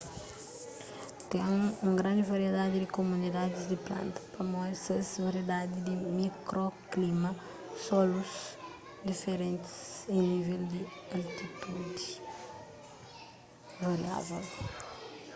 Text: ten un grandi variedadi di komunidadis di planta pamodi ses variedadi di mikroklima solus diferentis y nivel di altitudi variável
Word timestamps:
ten 1.31 1.49
un 1.87 1.93
grandi 2.01 2.23
variedadi 2.31 2.75
di 2.79 2.93
komunidadis 2.97 3.63
di 3.71 3.77
planta 3.87 4.19
pamodi 4.33 4.75
ses 4.85 5.07
variedadi 5.25 5.77
di 5.87 5.93
mikroklima 6.19 7.31
solus 7.85 8.31
diferentis 9.09 9.75
y 10.15 10.17
nivel 10.29 10.63
di 10.73 10.81
altitudi 11.17 12.05
variável 13.87 14.45